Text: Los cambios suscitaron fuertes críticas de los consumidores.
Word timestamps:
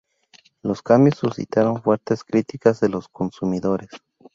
Los 0.63 0.81
cambios 0.81 1.19
suscitaron 1.19 1.79
fuertes 1.83 2.23
críticas 2.23 2.79
de 2.79 2.89
los 2.89 3.07
consumidores. 3.07 3.89